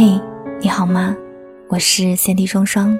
[0.00, 0.20] 嘿，
[0.60, 1.12] 你好吗？
[1.68, 2.96] 我是三 D 双双，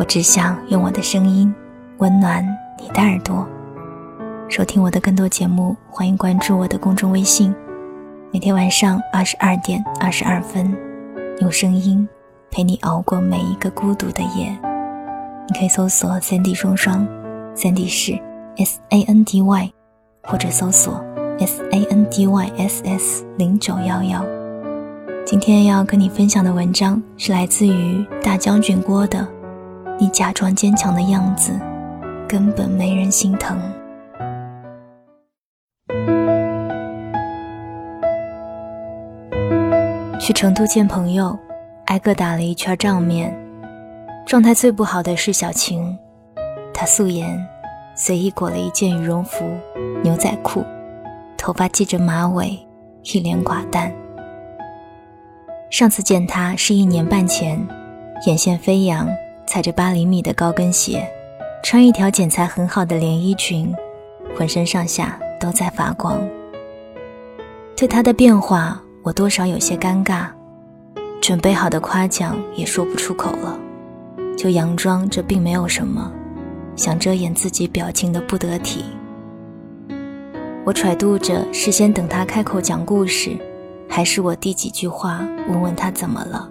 [0.00, 1.54] 我只想用我的声音
[1.98, 2.44] 温暖
[2.76, 3.46] 你的耳朵。
[4.48, 7.54] 收听我的更多节目，欢迎关注我的公众微信。
[8.32, 10.76] 每天晚上二十二点二十二分，
[11.40, 12.08] 用声音
[12.50, 14.48] 陪你熬过每一个孤独的夜。
[15.46, 17.06] 你可以搜索三 D 双双，
[17.54, 18.20] 三 D 是
[18.56, 19.72] S A N D Y，
[20.24, 20.94] 或者搜索
[21.38, 24.26] S A N D Y S S 零九幺幺。
[25.26, 29.20] 今天要跟你分享的文章是来自于大将军郭的
[29.98, 31.58] 《你假装坚强的样子，
[32.28, 33.58] 根本没人心疼》。
[40.20, 41.34] 去成都见朋友，
[41.86, 43.34] 挨个打了一圈照面。
[44.26, 45.98] 状态最不好的是小晴，
[46.74, 47.42] 她素颜，
[47.94, 49.46] 随意裹了一件羽绒服、
[50.02, 50.62] 牛仔裤，
[51.38, 52.58] 头发系着马尾，
[53.04, 53.90] 一脸寡淡。
[55.70, 57.60] 上次见他是一年半前，
[58.26, 59.08] 眼线飞扬，
[59.46, 61.04] 踩着八厘米的高跟鞋，
[61.64, 63.74] 穿一条剪裁很好的连衣裙，
[64.36, 66.20] 浑身上下都在发光。
[67.76, 70.28] 对他的变化，我多少有些尴尬，
[71.20, 73.58] 准备好的夸奖也说不出口了，
[74.38, 76.12] 就佯装这并没有什么，
[76.76, 78.84] 想遮掩自己表情的不得体。
[80.64, 83.36] 我揣度着，事先等他开口讲故事。
[83.96, 86.50] 还是我第几句话，问问他怎么了？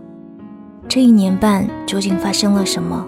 [0.87, 3.05] 这一年半究竟发生了什么，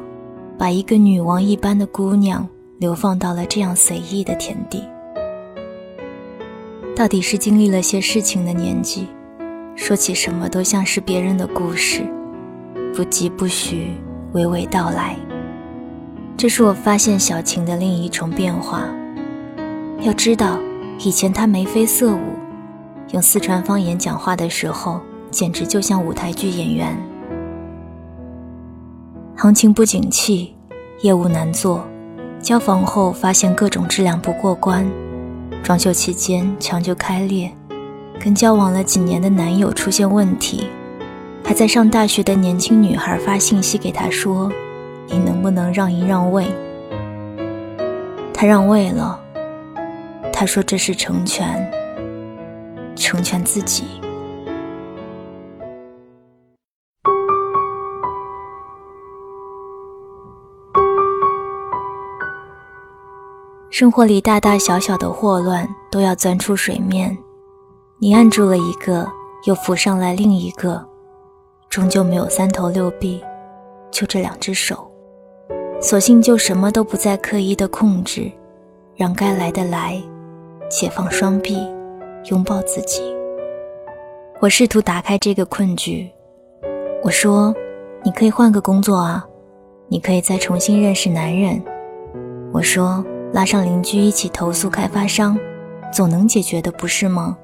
[0.57, 2.45] 把一个女王一般的姑娘
[2.77, 4.83] 流放到了这样随意的田地？
[6.97, 9.07] 到底是经历了些事情的年纪，
[9.73, 12.01] 说起什么都像是别人的故事，
[12.93, 13.87] 不疾不徐，
[14.33, 15.15] 娓娓道来。
[16.35, 18.83] 这是我发现小晴的另一重变化。
[20.01, 20.59] 要知道，
[20.99, 22.19] 以前她眉飞色舞。
[23.11, 26.97] 用四川方言讲话的时候，简直就像舞台剧演员。
[29.35, 30.55] 行情不景气，
[31.01, 31.85] 业务难做，
[32.41, 34.85] 交房后发现各种质量不过关，
[35.61, 37.51] 装修期间墙就开裂，
[38.19, 40.67] 跟交往了几年的男友出现问题，
[41.43, 44.51] 还在上大学的年轻女孩发信息给他说
[45.07, 46.47] ：“你能不能让一让位？”
[48.33, 49.19] 他让位了，
[50.33, 51.71] 他说这是成全。
[52.95, 53.85] 成全自己。
[63.69, 67.17] 生活里大大小小的祸乱都要钻出水面，
[67.99, 69.05] 你按住了一个，
[69.45, 70.81] 又浮上来另一个，
[71.69, 73.21] 终究没有三头六臂，
[73.91, 74.89] 就这两只手，
[75.81, 78.31] 索性就什么都不再刻意的控制，
[78.95, 80.01] 让该来的来，
[80.69, 81.59] 解放双臂。
[82.29, 83.01] 拥抱自己。
[84.41, 86.09] 我试图打开这个困局。
[87.03, 87.53] 我说
[88.03, 89.25] ：“你可以换个工作啊，
[89.87, 91.61] 你可以再重新认识男人。”
[92.51, 95.37] 我说：“拉上邻居一起投诉开发商，
[95.93, 97.37] 总能解决的，不是吗？”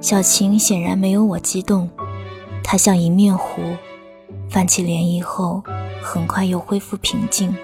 [0.00, 1.90] 小晴显然没有我激动，
[2.62, 3.60] 她像一面湖，
[4.48, 5.62] 泛起涟漪后，
[6.02, 7.54] 很快又恢复平静。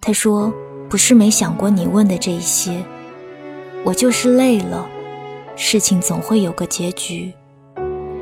[0.00, 0.52] 她说
[0.88, 2.82] ：“不是没想过你问的这些。”
[3.82, 4.86] 我就是累了，
[5.56, 7.32] 事情总会有个结局，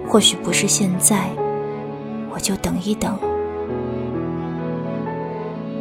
[0.06, 1.28] 或许不是现在，
[2.32, 3.18] 我就等一等。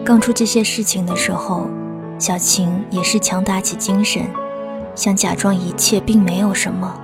[0.03, 1.67] 刚出这些事情的时候，
[2.17, 4.23] 小晴也是强打起精神，
[4.95, 6.99] 想假装一切并没有什么，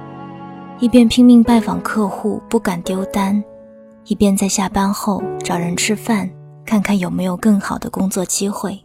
[0.80, 3.42] 一边拼命拜访客户，不敢丢单，
[4.06, 6.28] 一边在下班后找人吃饭，
[6.66, 8.82] 看看有没有更好的工作机会。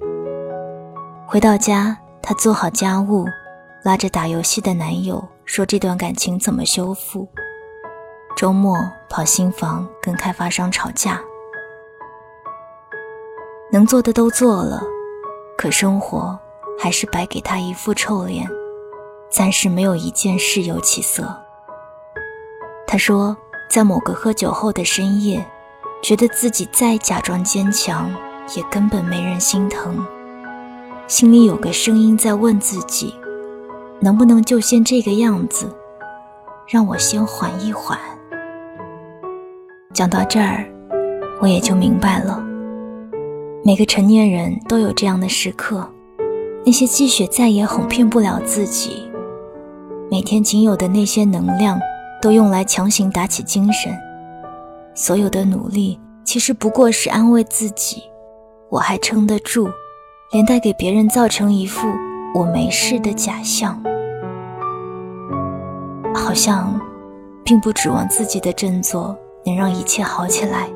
[1.26, 3.24] 回到家，她做好家务。
[3.88, 7.26] 拉着打游戏的男友说：“这段感情怎么修复？”
[8.36, 8.76] 周末
[9.08, 11.18] 跑新房跟开发商吵架，
[13.72, 14.82] 能做的都做了，
[15.56, 16.38] 可生活
[16.78, 18.46] 还是摆给他一副臭脸，
[19.30, 21.34] 暂时没有一件事有起色。
[22.86, 23.34] 他说，
[23.70, 25.42] 在某个喝酒后的深夜，
[26.02, 28.14] 觉得自己再假装坚强，
[28.54, 30.06] 也根本没人心疼，
[31.06, 33.18] 心里有个声音在问自己。
[34.00, 35.66] 能不能就先这个样子，
[36.68, 37.98] 让我先缓一缓？
[39.92, 40.64] 讲到这儿，
[41.40, 42.40] 我也就明白了。
[43.64, 45.86] 每个成年人都有这样的时刻，
[46.64, 49.10] 那些积雪再也哄骗不了自己，
[50.08, 51.80] 每天仅有的那些能量，
[52.22, 53.92] 都用来强行打起精神。
[54.94, 58.04] 所有的努力，其实不过是安慰自己，
[58.70, 59.68] 我还撑得住，
[60.30, 61.88] 连带给别人造成一副。
[62.34, 63.82] 我没事的假象，
[66.28, 66.78] 好像
[67.42, 69.16] 并不指望自己的振作
[69.46, 70.68] 能让一切好起来。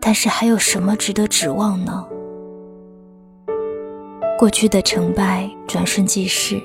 [0.00, 2.04] 但是还有什么值得指望呢？
[4.36, 6.60] 过去的成败转瞬即逝，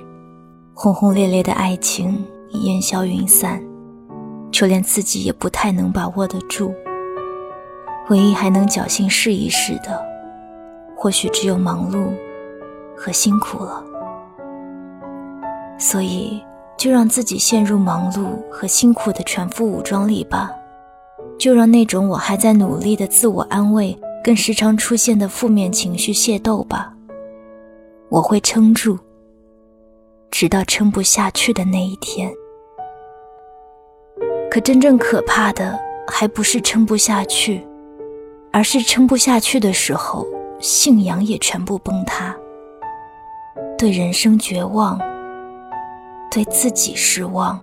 [0.74, 3.62] 轰轰烈烈的爱情已烟消云散，
[4.50, 6.74] 就连自己也不太能把握得住。
[8.10, 10.04] 唯一还能侥幸试一试的，
[10.96, 12.08] 或许只有忙碌
[12.98, 13.84] 和辛苦了。
[15.78, 16.44] 所以，
[16.78, 20.52] 就让自己陷入忙碌和辛苦的全副武装里吧。
[21.40, 26.94] 就让那种我还在努力的自我安慰，跟时常出现的负面情绪械斗吧。
[28.10, 28.98] 我会撑住，
[30.32, 32.32] 直到撑不下去的那一天。
[34.50, 35.78] 可真正可怕的，
[36.08, 37.62] 还不是撑不下去，
[38.52, 40.26] 而是撑不下去的时候，
[40.60, 42.36] 信仰也全部崩塌，
[43.78, 44.98] 对人生绝望，
[46.32, 47.60] 对自己失望。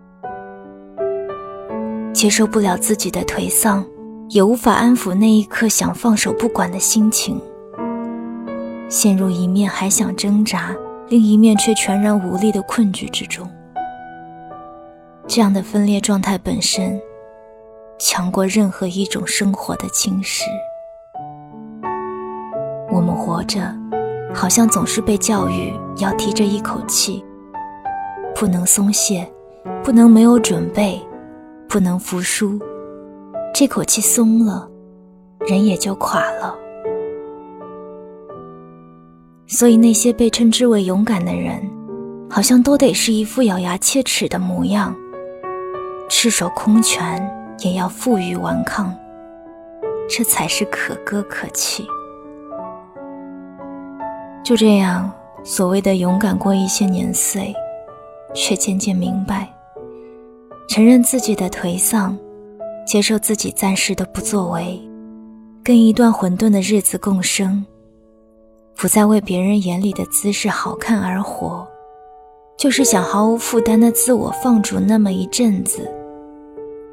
[2.12, 3.84] 接受不了自己的颓丧，
[4.28, 7.40] 也无法安抚那一刻想放手不管的心情，
[8.88, 10.74] 陷入一面还想挣扎，
[11.08, 13.48] 另一面却全然无力的困局之中。
[15.26, 17.00] 这样的分裂状态本身，
[17.98, 20.44] 强过任何一种生活的侵蚀。
[22.92, 23.74] 我们活着，
[24.32, 27.24] 好像总是被教育要提着一口气，
[28.34, 29.26] 不能松懈，
[29.82, 31.00] 不能没有准备。
[31.66, 32.56] 不能服输，
[33.52, 34.68] 这口气松了，
[35.40, 36.54] 人也就垮了。
[39.48, 41.60] 所以那些被称之为勇敢的人，
[42.30, 44.94] 好像都得是一副咬牙切齿的模样，
[46.08, 47.20] 赤手空拳
[47.58, 48.94] 也要负隅顽抗，
[50.08, 51.84] 这才是可歌可泣。
[54.44, 55.10] 就这样，
[55.42, 57.52] 所谓的勇敢过一些年岁，
[58.34, 59.48] 却渐渐明白。
[60.68, 62.18] 承认自己的颓丧，
[62.86, 64.80] 接受自己暂时的不作为，
[65.62, 67.64] 跟一段混沌的日子共生，
[68.74, 71.66] 不再为别人眼里的姿势好看而活，
[72.56, 75.88] 就是想毫无负担的自我放逐那么一阵子，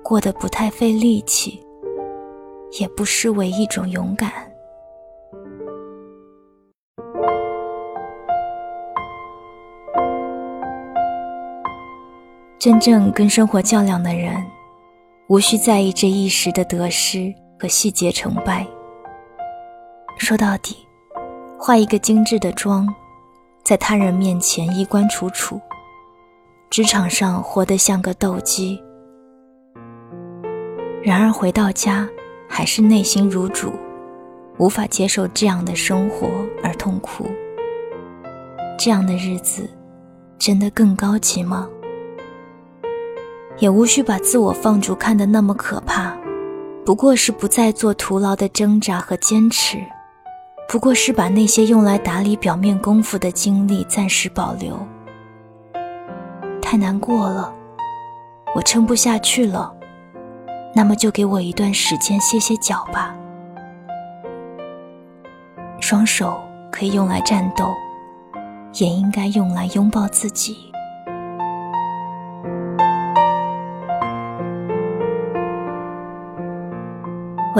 [0.04, 1.60] 过得不太费力气，
[2.80, 4.51] 也不失为一种勇敢。
[12.62, 14.36] 真正跟生活较量的人，
[15.30, 18.68] 无需在意这一时的得失和细节成败。
[20.20, 20.78] 说到底，
[21.58, 22.88] 化一个精致的妆，
[23.64, 25.60] 在他人面前衣冠楚楚，
[26.70, 28.80] 职场上活得像个斗鸡。
[31.02, 32.08] 然而回到家，
[32.48, 33.74] 还是内心如主，
[34.60, 36.28] 无法接受这样的生活
[36.62, 37.26] 而痛苦。
[38.78, 39.68] 这样的日子，
[40.38, 41.68] 真的更高级吗？
[43.62, 46.18] 也无需把自我放逐看得那么可怕，
[46.84, 49.78] 不过是不再做徒劳的挣扎和坚持，
[50.68, 54.76] 不过是把那些用来打理表面功夫的精力暂时保留。
[56.60, 57.54] 太难过了，
[58.56, 59.72] 我撑不下去了，
[60.76, 63.16] 那么就给我一段时间歇歇脚吧。
[65.80, 66.42] 双手
[66.72, 67.72] 可以用来战斗，
[68.80, 70.71] 也应该用来拥抱自己。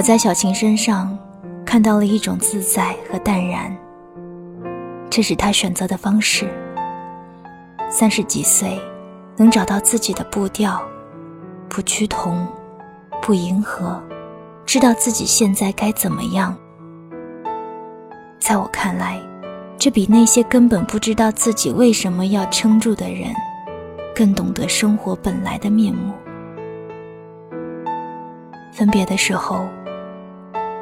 [0.02, 1.16] 我在小晴身上
[1.64, 3.72] 看到了一种自在和淡然，
[5.12, 6.50] 这是他选择的方式。
[7.88, 8.82] 三十几岁，
[9.38, 10.82] 能找到自己的步调，
[11.70, 12.48] 不趋同，
[13.22, 14.02] 不迎合，
[14.66, 16.58] 知道自己现在该怎么样。
[18.40, 19.22] 在我看来，
[19.78, 23.32] 这比那些根本不知道自己为什么要撑住的人，
[24.16, 26.12] 更懂得生活本来的面目。
[28.72, 29.70] 分别的时候。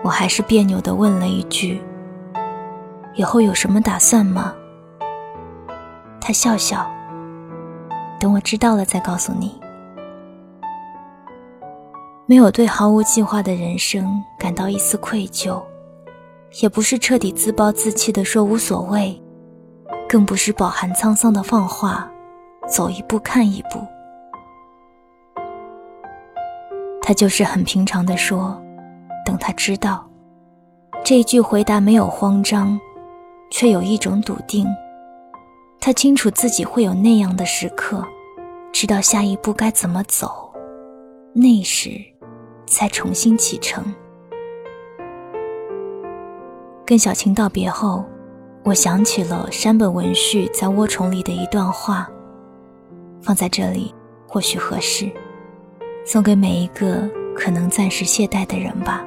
[0.03, 1.81] 我还是别扭地问了一句
[3.15, 4.53] ：“以后有什么打算吗？”
[6.21, 6.89] 他笑笑
[8.19, 9.59] ：“等我知道了再告诉你。”
[12.25, 15.61] 没有对毫无计划的人生感到一丝愧疚，
[16.61, 19.21] 也不是彻底自暴自弃的说无所谓，
[20.07, 22.09] 更不是饱含沧桑的放话，
[22.67, 23.85] 走一步看一步。
[27.01, 28.59] 他就是很平常的说。
[29.39, 30.07] 他知道，
[31.03, 32.79] 这一句回答没有慌张，
[33.49, 34.67] 却有一种笃定。
[35.79, 38.03] 他清楚自己会有那样的时刻，
[38.71, 40.51] 知道下一步该怎么走，
[41.33, 41.91] 那时
[42.67, 43.83] 才重新启程。
[46.85, 48.03] 跟小青道别后，
[48.65, 52.09] 我想起了山本文绪在《涡虫》里的一段话，
[53.21, 53.93] 放在这里
[54.27, 55.09] 或许合适。
[56.05, 59.05] 送给每一个可能暂时懈怠的人吧。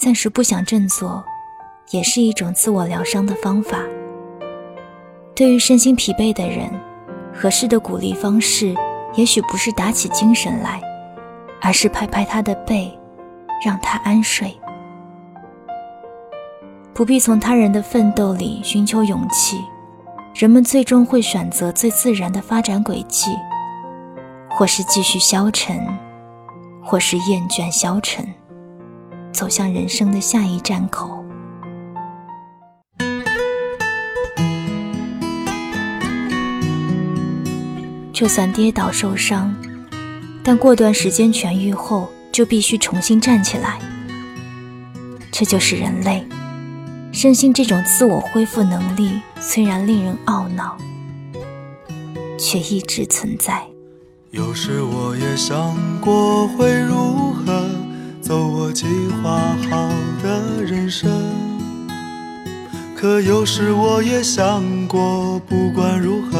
[0.00, 1.22] 暂时不想振作，
[1.90, 3.80] 也是一种自我疗伤的方法。
[5.36, 6.70] 对于身心疲惫的人，
[7.34, 8.74] 合适的鼓励方式，
[9.14, 10.80] 也许不是打起精神来，
[11.60, 12.98] 而是拍拍他的背，
[13.62, 14.58] 让他安睡。
[16.94, 19.62] 不必从他人的奋斗里寻求勇气，
[20.34, 23.36] 人们最终会选择最自然的发展轨迹，
[24.48, 25.86] 或是继续消沉，
[26.82, 28.26] 或是厌倦消沉。
[29.32, 31.24] 走向人生的下一站口。
[38.12, 39.54] 就算跌倒受伤，
[40.44, 43.78] 但过段时间痊愈后，就必须重新站起来。
[45.32, 46.26] 这就是人类
[47.12, 50.76] 身心这种自我恢复能力，虽然令人懊恼，
[52.38, 53.66] 却一直存在。
[54.32, 57.89] 有时我也想过会如何。
[58.30, 58.86] 走我计
[59.20, 59.90] 划好
[60.22, 61.10] 的人生，
[62.94, 66.38] 可有时我也想过，不管如何，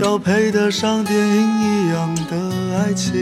[0.00, 3.12] 要配得上电影一样的爱情。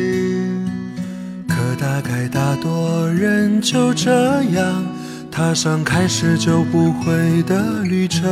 [1.49, 4.85] 可大概大多人就这样
[5.31, 8.23] 踏上开始就不会的旅程，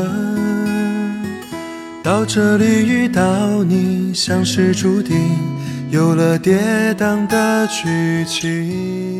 [2.02, 5.16] 到这里遇到你，像是注定，
[5.88, 9.11] 有了跌宕的剧情。